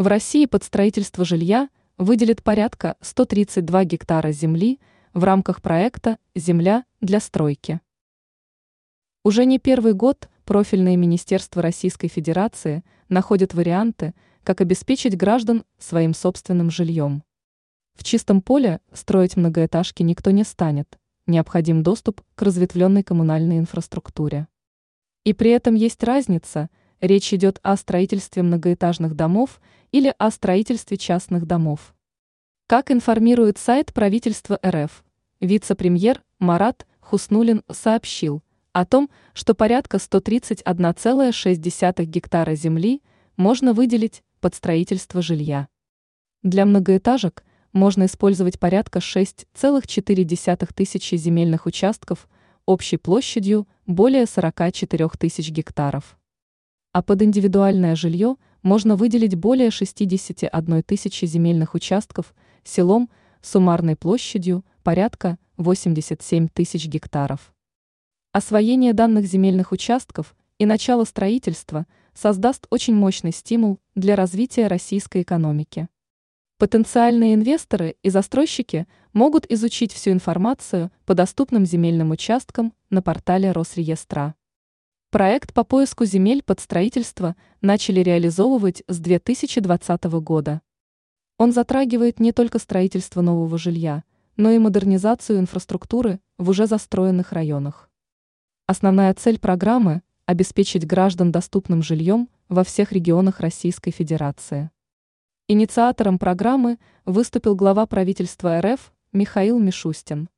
[0.00, 1.68] В России под строительство жилья
[1.98, 4.80] выделит порядка 132 гектара земли
[5.12, 7.82] в рамках проекта «Земля для стройки».
[9.24, 16.70] Уже не первый год профильные министерства Российской Федерации находят варианты, как обеспечить граждан своим собственным
[16.70, 17.22] жильем.
[17.94, 24.48] В чистом поле строить многоэтажки никто не станет, необходим доступ к разветвленной коммунальной инфраструктуре.
[25.24, 26.70] И при этом есть разница,
[27.00, 29.60] речь идет о строительстве многоэтажных домов
[29.92, 31.94] или о строительстве частных домов.
[32.66, 35.04] Как информирует сайт правительства РФ,
[35.40, 38.42] вице-премьер Марат Хуснулин сообщил
[38.72, 43.02] о том, что порядка 131,6 гектара земли
[43.36, 45.68] можно выделить под строительство жилья.
[46.42, 52.28] Для многоэтажек можно использовать порядка 6,4 тысячи земельных участков
[52.66, 56.19] общей площадью более 44 тысяч гектаров.
[56.92, 63.08] А под индивидуальное жилье можно выделить более 61 тысячи земельных участков селом
[63.42, 67.54] суммарной площадью порядка 87 тысяч гектаров.
[68.32, 75.88] Освоение данных земельных участков и начало строительства создаст очень мощный стимул для развития российской экономики.
[76.58, 84.34] Потенциальные инвесторы и застройщики могут изучить всю информацию по доступным земельным участкам на портале Росреестра.
[85.10, 90.60] Проект по поиску земель под строительство начали реализовывать с 2020 года.
[91.36, 94.04] Он затрагивает не только строительство нового жилья,
[94.36, 97.90] но и модернизацию инфраструктуры в уже застроенных районах.
[98.68, 104.70] Основная цель программы– обеспечить граждан доступным жильем во всех регионах Российской Федерации.
[105.48, 110.28] Инициатором программы выступил глава правительства РФ Михаил Мишустин.